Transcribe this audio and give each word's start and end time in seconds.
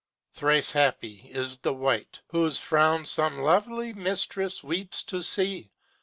Thrice 0.33 0.71
happy 0.71 1.29
is 1.31 1.59
the 1.59 1.75
wight 1.75 2.21
Whose 2.29 2.57
frown 2.57 3.05
some 3.05 3.37
lovely 3.37 3.93
mistress 3.93 4.63
weeps 4.63 5.03
to 5.03 5.21
see! 5.21 5.71